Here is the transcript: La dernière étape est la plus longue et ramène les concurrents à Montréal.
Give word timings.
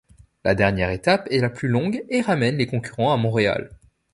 La 0.43 0.55
dernière 0.55 0.89
étape 0.89 1.27
est 1.29 1.37
la 1.41 1.51
plus 1.51 1.67
longue 1.67 2.03
et 2.09 2.21
ramène 2.21 2.57
les 2.57 2.65
concurrents 2.65 3.13
à 3.13 3.17
Montréal. 3.17 3.69